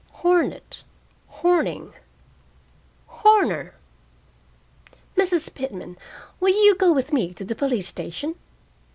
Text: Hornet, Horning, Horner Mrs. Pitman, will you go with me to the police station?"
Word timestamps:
Hornet, 0.25 0.83
Horning, 1.27 1.93
Horner 3.05 3.75
Mrs. 5.15 5.53
Pitman, 5.53 5.95
will 6.39 6.49
you 6.49 6.73
go 6.73 6.91
with 6.91 7.13
me 7.13 7.35
to 7.35 7.45
the 7.45 7.53
police 7.53 7.89
station?" 7.89 8.33